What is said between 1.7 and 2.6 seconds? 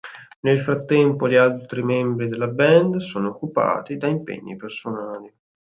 membri della